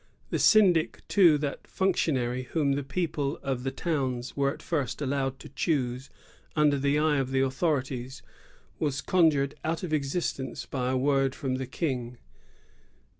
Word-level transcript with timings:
The 0.31 0.39
syndic, 0.39 1.07
too, 1.07 1.37
that 1.37 1.67
functionary 1.67 2.41
whom 2.45 2.71
the 2.71 2.81
people 2.83 3.37
of 3.43 3.61
the 3.63 3.69
towns 3.69 4.35
were 4.35 4.51
at 4.51 4.63
first 4.63 4.99
allowed 4.99 5.37
to 5.37 5.49
choose, 5.49 6.09
under 6.55 6.79
the 6.79 6.97
eye 6.97 7.17
of 7.19 7.29
the 7.29 7.41
authorities, 7.41 8.23
was 8.79 8.99
con 8.99 9.29
jured 9.29 9.53
out 9.63 9.83
of 9.83 9.93
existence 9.93 10.65
by 10.65 10.89
a 10.89 10.97
word 10.97 11.35
from 11.35 11.57
the 11.57 11.67
King. 11.67 12.17